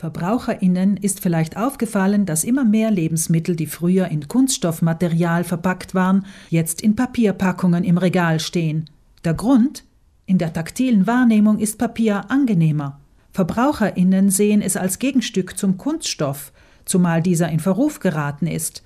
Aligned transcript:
Verbraucherinnen 0.00 0.96
ist 0.96 1.20
vielleicht 1.20 1.58
aufgefallen, 1.58 2.24
dass 2.24 2.42
immer 2.42 2.64
mehr 2.64 2.90
Lebensmittel, 2.90 3.54
die 3.54 3.66
früher 3.66 4.08
in 4.08 4.28
Kunststoffmaterial 4.28 5.44
verpackt 5.44 5.94
waren, 5.94 6.24
jetzt 6.48 6.80
in 6.80 6.96
Papierpackungen 6.96 7.84
im 7.84 7.98
Regal 7.98 8.40
stehen. 8.40 8.88
Der 9.26 9.34
Grund? 9.34 9.84
In 10.24 10.38
der 10.38 10.54
taktilen 10.54 11.06
Wahrnehmung 11.06 11.58
ist 11.58 11.76
Papier 11.76 12.30
angenehmer. 12.30 12.98
Verbraucherinnen 13.32 14.30
sehen 14.30 14.62
es 14.62 14.78
als 14.78 15.00
Gegenstück 15.00 15.58
zum 15.58 15.76
Kunststoff, 15.76 16.50
zumal 16.86 17.20
dieser 17.20 17.50
in 17.50 17.60
Verruf 17.60 18.00
geraten 18.00 18.46
ist. 18.46 18.82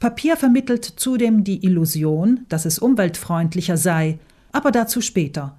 Papier 0.00 0.36
vermittelt 0.36 0.84
zudem 0.84 1.44
die 1.44 1.64
Illusion, 1.64 2.40
dass 2.48 2.64
es 2.64 2.80
umweltfreundlicher 2.80 3.76
sei, 3.76 4.18
aber 4.50 4.72
dazu 4.72 5.00
später. 5.00 5.56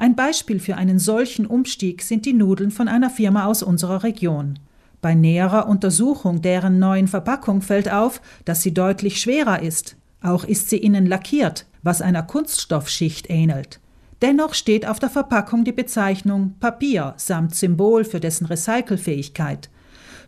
Ein 0.00 0.16
Beispiel 0.16 0.60
für 0.60 0.78
einen 0.78 0.98
solchen 0.98 1.44
Umstieg 1.44 2.00
sind 2.00 2.24
die 2.24 2.32
Nudeln 2.32 2.70
von 2.70 2.88
einer 2.88 3.10
Firma 3.10 3.44
aus 3.44 3.62
unserer 3.62 4.02
Region. 4.02 4.58
Bei 5.02 5.14
näherer 5.14 5.68
Untersuchung 5.68 6.40
deren 6.40 6.78
neuen 6.78 7.06
Verpackung 7.06 7.60
fällt 7.60 7.92
auf, 7.92 8.22
dass 8.46 8.62
sie 8.62 8.72
deutlich 8.72 9.20
schwerer 9.20 9.60
ist. 9.60 9.96
Auch 10.22 10.44
ist 10.44 10.70
sie 10.70 10.78
innen 10.78 11.04
lackiert, 11.04 11.66
was 11.82 12.00
einer 12.00 12.22
Kunststoffschicht 12.22 13.28
ähnelt. 13.28 13.78
Dennoch 14.22 14.54
steht 14.54 14.88
auf 14.88 15.00
der 15.00 15.10
Verpackung 15.10 15.64
die 15.64 15.72
Bezeichnung 15.72 16.54
Papier 16.60 17.12
samt 17.18 17.54
Symbol 17.54 18.04
für 18.04 18.20
dessen 18.20 18.46
Recycelfähigkeit. 18.46 19.68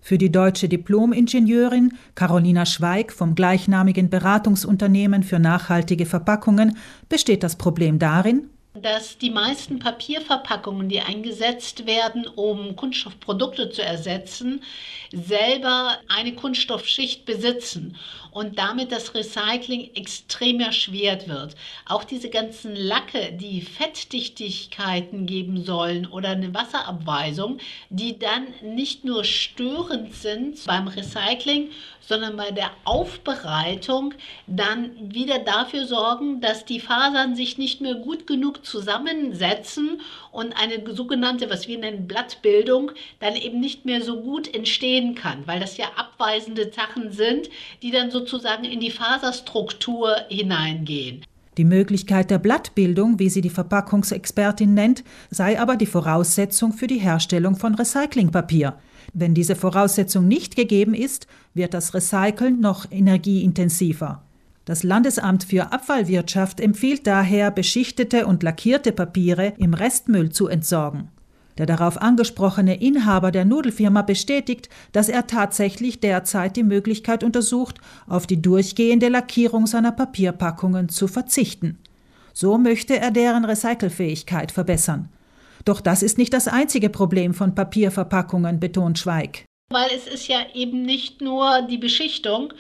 Für 0.03 0.19
die 0.19 0.31
deutsche 0.31 0.69
Diplom-Ingenieurin 0.69 1.95
Carolina 2.15 2.67
Schweig 2.67 3.11
vom 3.11 3.35
gleichnamigen 3.35 4.11
Beratungsunternehmen 4.11 5.23
für 5.23 5.39
nachhaltige 5.39 6.05
Verpackungen 6.05 6.77
besteht 7.09 7.43
das 7.43 7.57
Problem 7.57 7.99
darin, 7.99 8.51
dass 8.75 9.19
die 9.19 9.31
meisten 9.31 9.79
Papierverpackungen, 9.79 10.89
die 10.89 11.01
eingesetzt 11.01 11.87
werden, 11.87 12.27
um 12.27 12.75
Kunststoffprodukte 12.75 13.71
zu 13.71 13.83
ersetzen, 13.83 14.63
selber 15.13 15.99
eine 16.09 16.35
Kunststoffschicht 16.35 17.27
besitzen 17.27 17.99
und 18.31 18.59
damit 18.59 18.91
das 18.91 19.15
Recycling 19.15 19.91
extrem 19.95 20.61
erschwert 20.61 21.29
wird. 21.29 21.55
Auch 21.87 22.03
diese 22.03 22.31
ganzen 22.31 22.75
Lacke, 22.75 23.33
die 23.33 23.61
Fettdichtigkeiten 23.61 25.27
geben 25.27 25.63
sollen 25.65 26.07
oder 26.07 26.31
eine 26.31 26.55
Wasserabweisung, 26.55 27.59
die 27.91 28.19
dann 28.19 28.47
nicht 28.63 29.05
nur 29.05 29.25
störend 29.25 30.15
sind 30.15 30.65
beim 30.65 30.89
Recycling, 30.89 31.71
sondern 32.01 32.37
bei 32.37 32.51
der 32.51 32.71
Aufbereitung 32.85 34.15
dann 34.47 35.15
wieder 35.15 35.39
dafür 35.39 35.87
sorgen, 35.87 36.41
dass 36.41 36.65
die 36.65 36.81
Fasern 36.81 37.37
sich 37.37 37.59
nicht 37.59 37.81
mehr 37.81 37.95
gut 37.95 38.27
genug 38.27 38.62
zusammensetzen 38.63 40.01
und 40.31 40.55
eine 40.57 40.95
sogenannte, 40.95 41.51
was 41.51 41.69
wir 41.69 41.79
nennen, 41.79 42.07
Blattbildung, 42.07 42.93
dann 43.21 43.37
eben 43.37 43.61
nicht 43.61 43.85
mehr 43.85 44.03
so 44.03 44.21
gut 44.21 44.53
entstehen 44.55 45.15
kann, 45.15 45.47
weil 45.47 45.61
das 45.61 45.77
ja 45.77 45.87
abweisende 45.97 46.73
Sachen 46.73 47.13
sind, 47.13 47.49
die 47.83 47.91
dann 47.91 48.11
sozusagen 48.11 48.65
in 48.65 48.81
die 48.81 48.91
Faserstruktur 48.91 50.17
hineingehen. 50.29 51.25
Die 51.59 51.65
Möglichkeit 51.65 52.31
der 52.31 52.39
Blattbildung, 52.39 53.19
wie 53.19 53.29
sie 53.29 53.43
die 53.43 53.51
Verpackungsexpertin 53.51 54.73
nennt, 54.73 55.05
sei 55.31 55.61
aber 55.61 55.77
die 55.77 55.87
Voraussetzung 55.87 56.73
für 56.73 56.87
die 56.87 56.99
Herstellung 56.99 57.57
von 57.57 57.75
Recyclingpapier. 57.75 58.79
Wenn 59.13 59.35
diese 59.35 59.55
Voraussetzung 59.55 60.27
nicht 60.27 60.57
gegeben 60.57 60.95
ist, 60.95 61.27
wird 61.53 61.75
das 61.75 61.93
Recyceln 61.93 62.61
noch 62.61 62.91
energieintensiver. 62.91 64.23
Das 64.65 64.85
Landesamt 64.85 65.43
für 65.45 65.73
Abfallwirtschaft 65.73 66.61
empfiehlt 66.61 67.07
daher, 67.07 67.51
beschichtete 67.51 68.27
und 68.27 68.45
lackierte 68.45 68.93
Papiere 68.93 69.55
im 69.59 69.75
Restmüll 69.75 70.31
zu 70.31 70.47
entsorgen. 70.47 71.11
Der 71.59 71.67
darauf 71.67 72.01
angesprochene 72.01 72.81
Inhaber 72.81 73.31
der 73.31 73.45
Nudelfirma 73.45 74.03
bestätigt, 74.03 74.69
dass 74.93 75.09
er 75.09 75.27
tatsächlich 75.27 76.01
derzeit 76.01 76.57
die 76.57 76.63
Möglichkeit 76.63 77.25
untersucht, 77.25 77.79
auf 78.07 78.27
die 78.27 78.41
durchgehende 78.41 79.09
Lackierung 79.09 79.67
seiner 79.67 79.93
Papierpackungen 79.93 80.89
zu 80.89 81.09
verzichten. 81.09 81.79
So 82.33 82.57
möchte 82.57 82.99
er 82.99 83.11
deren 83.11 83.45
Recycelfähigkeit 83.45 84.53
verbessern. 84.53 85.09
Doch 85.65 85.81
das 85.81 86.03
ist 86.03 86.19
nicht 86.19 86.33
das 86.33 86.49
einzige 86.49 86.89
Problem 86.89 87.35
von 87.35 87.55
Papierverpackungen, 87.55 88.59
betont 88.59 88.99
Schweig. 88.99 89.45
Weil 89.71 89.91
es 89.95 90.07
ist 90.07 90.29
ja 90.29 90.39
eben 90.55 90.83
nicht 90.83 91.21
nur 91.21 91.63
die 91.63 91.79
Beschichtung, 91.79 92.53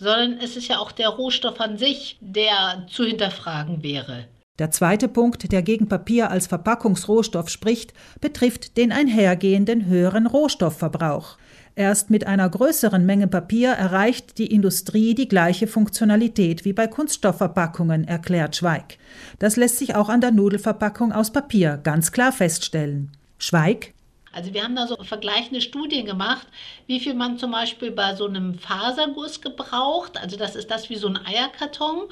sondern 0.00 0.38
es 0.38 0.56
ist 0.56 0.68
ja 0.68 0.78
auch 0.78 0.90
der 0.90 1.10
Rohstoff 1.10 1.60
an 1.60 1.76
sich, 1.76 2.18
der 2.20 2.86
zu 2.90 3.04
hinterfragen 3.04 3.82
wäre. 3.82 4.24
Der 4.58 4.70
zweite 4.70 5.08
Punkt, 5.08 5.52
der 5.52 5.62
gegen 5.62 5.88
Papier 5.88 6.30
als 6.30 6.46
Verpackungsrohstoff 6.46 7.48
spricht, 7.48 7.94
betrifft 8.20 8.76
den 8.76 8.92
einhergehenden 8.92 9.86
höheren 9.86 10.26
Rohstoffverbrauch. 10.26 11.38
Erst 11.76 12.10
mit 12.10 12.26
einer 12.26 12.48
größeren 12.48 13.06
Menge 13.06 13.26
Papier 13.28 13.70
erreicht 13.70 14.38
die 14.38 14.52
Industrie 14.52 15.14
die 15.14 15.28
gleiche 15.28 15.66
Funktionalität 15.66 16.64
wie 16.64 16.72
bei 16.72 16.86
Kunststoffverpackungen, 16.88 18.04
erklärt 18.04 18.56
Schweig. 18.56 18.98
Das 19.38 19.56
lässt 19.56 19.78
sich 19.78 19.94
auch 19.94 20.08
an 20.08 20.20
der 20.20 20.32
Nudelverpackung 20.32 21.12
aus 21.12 21.30
Papier 21.30 21.78
ganz 21.82 22.12
klar 22.12 22.32
feststellen. 22.32 23.12
Schweig 23.38 23.94
also 24.32 24.54
wir 24.54 24.62
haben 24.62 24.76
da 24.76 24.86
so 24.86 24.96
vergleichende 25.02 25.60
Studien 25.60 26.06
gemacht, 26.06 26.46
wie 26.86 27.00
viel 27.00 27.14
man 27.14 27.38
zum 27.38 27.50
Beispiel 27.50 27.90
bei 27.90 28.14
so 28.14 28.26
einem 28.26 28.58
Faserguss 28.58 29.40
gebraucht, 29.40 30.16
also 30.16 30.36
das 30.36 30.56
ist 30.56 30.70
das 30.70 30.90
wie 30.90 30.96
so 30.96 31.08
ein 31.08 31.18
Eierkarton, 31.24 32.08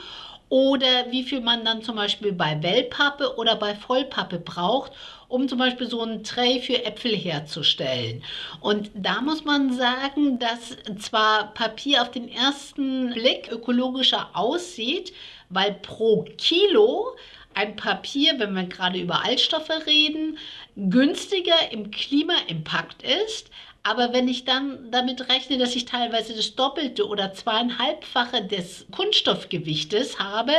oder 0.49 1.11
wie 1.11 1.25
viel 1.25 1.41
man 1.41 1.65
dann 1.65 1.83
zum 1.83 1.97
Beispiel 1.97 2.33
bei 2.33 2.63
Wellpappe 2.63 3.37
oder 3.37 3.57
bei 3.57 3.75
Vollpappe 3.75 4.39
braucht, 4.39 4.93
um 5.29 5.47
zum 5.47 5.59
Beispiel 5.59 5.89
so 5.89 6.03
ein 6.03 6.25
Tray 6.25 6.61
für 6.61 6.85
Äpfel 6.85 7.15
herzustellen. 7.15 8.23
Und 8.61 8.91
da 8.95 9.21
muss 9.21 9.45
man 9.45 9.75
sagen, 9.75 10.39
dass 10.39 10.77
zwar 10.99 11.53
Papier 11.53 12.01
auf 12.01 12.11
den 12.11 12.29
ersten 12.29 13.11
Blick 13.13 13.53
ökologischer 13.53 14.31
aussieht, 14.33 15.13
weil 15.51 15.75
pro 15.75 16.25
Kilo 16.39 17.15
ein 17.55 17.77
Papier, 17.77 18.39
wenn 18.39 18.55
wir 18.55 18.65
gerade 18.65 18.99
über 18.99 19.25
Altstoffe 19.25 19.71
reden, 19.87 20.39
günstiger 20.77 21.73
im 21.73 21.91
Klimaimpakt 21.91 23.03
ist, 23.03 23.51
aber 23.83 24.13
wenn 24.13 24.29
ich 24.29 24.45
dann 24.45 24.91
damit 24.91 25.29
rechne, 25.31 25.57
dass 25.57 25.75
ich 25.75 25.87
teilweise 25.87 26.35
das 26.35 26.55
Doppelte 26.55 27.07
oder 27.07 27.33
zweieinhalbfache 27.33 28.45
des 28.45 28.87
Kunststoffgewichtes 28.91 30.19
habe, 30.19 30.53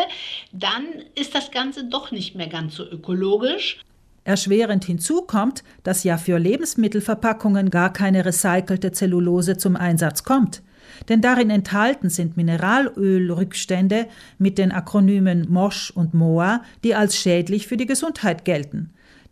dann 0.51 0.85
ist 1.15 1.35
das 1.35 1.51
Ganze 1.51 1.83
doch 1.83 2.11
nicht 2.11 2.35
mehr 2.35 2.47
ganz 2.47 2.75
so 2.75 2.83
ökologisch. 2.83 3.79
Erschwerend 4.23 4.85
hinzu 4.85 5.21
kommt, 5.21 5.63
dass 5.83 6.03
ja 6.03 6.17
für 6.17 6.37
Lebensmittelverpackungen 6.37 7.69
gar 7.69 7.93
keine 7.93 8.25
recycelte 8.25 8.91
Zellulose 8.91 9.57
zum 9.57 9.75
Einsatz 9.75 10.23
kommt. 10.23 10.61
Denn 11.07 11.21
darin 11.21 11.49
enthalten 11.49 12.09
sind 12.09 12.35
Mineralölrückstände 12.37 14.07
mit 14.37 14.57
den 14.57 14.71
Akronymen 14.71 15.49
MOSH 15.49 15.91
und 15.91 16.13
MOA, 16.13 16.63
die 16.83 16.95
als 16.95 17.15
schädlich 17.15 17.67
für 17.67 17.77
die 17.77 17.85
Gesundheit 17.85 18.43
gelten. 18.45 18.91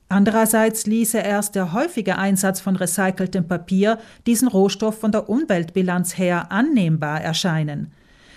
Andererseits 0.10 0.86
ließe 0.86 1.18
erst 1.18 1.56
der 1.56 1.74
häufige 1.74 2.18
Einsatz 2.18 2.62
von 2.62 2.78
recyceltem 2.78 3.48
Papier 3.48 4.00
diesen 4.26 4.48
Rohstoff 4.48 5.00
von 5.00 5.12
der 5.12 5.28
Umweltbilanz 5.28 6.18
her 6.18 6.52
annehmbar 6.52 7.22
erscheinen. 7.22 7.92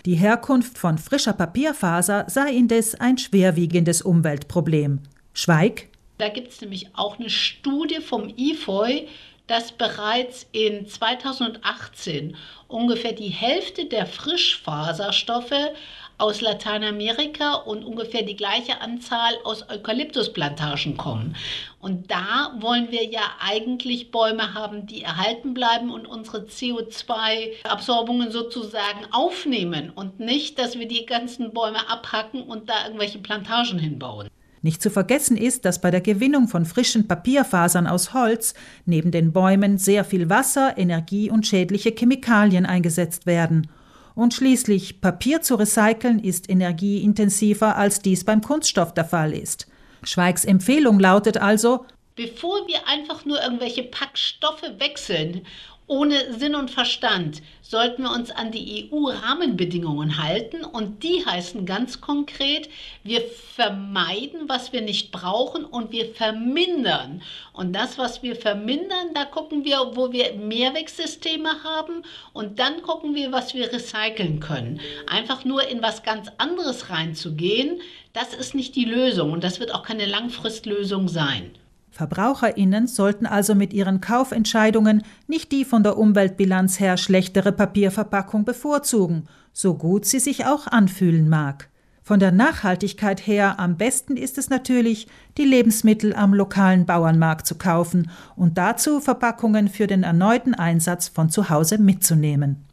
Die 0.04 0.14
Herkunft 0.14 0.78
von 0.78 0.98
frischer 0.98 1.34
Papierfaser 1.34 2.24
sei 2.28 2.50
indes 2.52 2.94
ein 2.97 3.18
schwerwiegendes 3.18 4.02
Umweltproblem. 4.02 5.00
Schweig? 5.32 5.88
Da 6.18 6.28
gibt 6.28 6.48
es 6.48 6.60
nämlich 6.60 6.88
auch 6.94 7.18
eine 7.18 7.30
Studie 7.30 8.00
vom 8.00 8.32
IFOI, 8.36 9.06
dass 9.50 9.72
bereits 9.72 10.46
in 10.52 10.86
2018 10.86 12.36
ungefähr 12.68 13.12
die 13.12 13.30
Hälfte 13.30 13.86
der 13.86 14.06
Frischfaserstoffe 14.06 15.72
aus 16.18 16.40
Lateinamerika 16.40 17.54
und 17.54 17.82
ungefähr 17.82 18.22
die 18.22 18.36
gleiche 18.36 18.80
Anzahl 18.80 19.32
aus 19.42 19.68
Eukalyptusplantagen 19.68 20.96
kommen. 20.96 21.34
Und 21.80 22.12
da 22.12 22.54
wollen 22.60 22.92
wir 22.92 23.04
ja 23.06 23.22
eigentlich 23.40 24.12
Bäume 24.12 24.54
haben, 24.54 24.86
die 24.86 25.02
erhalten 25.02 25.52
bleiben 25.52 25.90
und 25.90 26.06
unsere 26.06 26.42
CO2-Absorbungen 26.42 28.30
sozusagen 28.30 29.06
aufnehmen 29.10 29.91
und 29.91 30.20
nicht, 30.20 30.60
dass 30.60 30.78
wir 30.78 30.86
die 30.86 31.06
ganzen 31.06 31.53
Bäume 31.53 31.91
abhacken 31.91 32.44
und 32.44 32.68
da 32.68 32.84
irgendwelche 32.84 33.18
Plantagen 33.18 33.80
hinbauen. 33.80 34.28
Nicht 34.62 34.83
zu 34.83 34.91
vergessen 34.91 35.36
ist, 35.36 35.65
dass 35.65 35.80
bei 35.80 35.91
der 35.91 36.03
Gewinnung 36.03 36.47
von 36.47 36.66
frischen 36.66 37.09
Papierfasern 37.09 37.86
aus 37.86 38.12
Holz 38.12 38.54
neben 38.84 39.10
den 39.10 39.33
Bäumen 39.33 39.78
sehr 39.78 40.04
viel 40.04 40.28
Wasser, 40.28 40.77
Energie 40.77 41.30
und 41.30 41.47
schädliche 41.47 41.91
Chemikalien 41.91 42.66
eingesetzt 42.66 43.24
werden. 43.24 43.71
Und 44.15 44.34
schließlich 44.34 45.01
Papier 45.01 45.41
zu 45.41 45.54
recyceln 45.54 46.18
ist 46.18 46.51
energieintensiver, 46.51 47.77
als 47.77 48.01
dies 48.01 48.24
beim 48.24 48.42
Kunststoff 48.42 48.92
der 48.92 49.07
Fall 49.07 49.33
ist. 49.33 49.66
Schweigs 50.03 50.45
Empfehlung 50.45 51.01
lautet 51.01 51.39
also 51.39 51.86
Bevor 52.16 52.66
wir 52.66 52.86
einfach 52.86 53.24
nur 53.24 53.42
irgendwelche 53.42 53.84
Packstoffe 53.84 54.65
wechseln, 54.78 55.47
ohne 55.91 56.33
Sinn 56.39 56.54
und 56.54 56.71
Verstand, 56.71 57.42
sollten 57.63 58.04
wir 58.04 58.13
uns 58.13 58.31
an 58.31 58.53
die 58.53 58.89
EU-Rahmenbedingungen 58.92 60.22
halten 60.22 60.65
und 60.65 61.03
die 61.03 61.27
heißen 61.27 61.66
ganz 61.66 62.01
konkret, 62.01 62.69
wir 63.03 63.21
vermeiden, 63.21 64.48
was 64.48 64.72
wir 64.72 64.83
nicht 64.83 65.10
brauchen 65.10 65.65
und 65.65 65.91
wir 65.91 66.15
vermindern. 66.15 67.22
Und 67.53 67.75
das, 67.75 67.98
was 67.98 68.22
wir 68.22 68.37
vermindern, 68.37 69.15
da 69.15 69.25
gucken 69.25 69.65
wir, 69.65 69.97
wo 69.97 70.13
wir 70.13 70.34
Mehrwegsysteme 70.34 71.65
haben 71.65 72.04
und 72.33 72.60
dann 72.60 72.83
gucken 72.83 73.16
wir, 73.16 73.33
was 73.33 73.54
wir 73.54 73.72
recyceln 73.72 74.39
können. 74.39 74.81
Einfach 75.09 75.45
nur 75.45 75.66
in 75.66 75.83
was 75.83 76.04
ganz 76.04 76.28
anderes 76.39 76.89
reinzugehen, 76.89 77.81
das 78.13 78.33
ist 78.33 78.54
nicht 78.54 78.77
die 78.77 78.84
Lösung 78.84 79.33
und 79.33 79.42
das 79.42 79.59
wird 79.59 79.75
auch 79.75 79.83
keine 79.83 80.07
Langfristlösung 80.07 81.09
sein. 81.09 81.51
Verbraucherinnen 81.91 82.87
sollten 82.87 83.27
also 83.27 83.54
mit 83.54 83.72
ihren 83.72 84.01
Kaufentscheidungen 84.01 85.03
nicht 85.27 85.53
die 85.53 85.65
von 85.65 85.83
der 85.83 85.98
Umweltbilanz 85.98 86.78
her 86.81 86.97
schlechtere 86.97 87.53
Papierverpackung 87.53 88.45
bevorzugen, 88.45 89.25
so 89.53 89.75
gut 89.75 90.04
sie 90.04 90.21
sich 90.21 90.47
auch 90.47 90.66
anfühlen 90.66 91.28
mag. 91.28 91.69
Von 92.03 92.19
der 92.19 92.33
Nachhaltigkeit 92.33 93.27
her 93.27 93.60
am 93.60 93.77
besten 93.77 94.16
ist 94.16 94.39
es 94.39 94.51
natürlich, 94.51 95.07
die 95.37 95.45
Lebensmittel 95.45 96.15
am 96.15 96.34
lokalen 96.34 96.87
Bauernmarkt 96.87 97.47
zu 97.47 97.57
kaufen 97.57 98.10
und 98.34 98.59
dazu 98.59 99.01
Verpackungen 99.01 99.69
für 99.69 99.87
den 99.87 100.03
erneuten 100.03 100.54
Einsatz 100.54 101.09
von 101.09 101.31
zu 101.31 101.51
Hause 101.51 101.78
mitzunehmen. 101.78 102.65